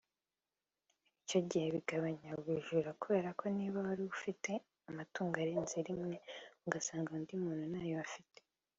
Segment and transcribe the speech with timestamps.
[1.23, 4.51] Icyo gihe bigabanya ubujura kubera ko niba wari ufite
[4.89, 6.15] amatungo arenze rimwe
[6.65, 8.39] ugasanga undi muntu nta yo afite